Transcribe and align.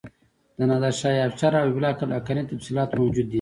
د 0.57 0.59
نادر 0.69 0.93
شاه 0.99 1.25
افشار 1.27 1.51
او 1.57 1.65
حبیب 1.67 1.77
الله 1.79 1.93
کلکاني 1.99 2.43
تفصیلات 2.51 2.89
موجود 2.99 3.25
دي. 3.27 3.29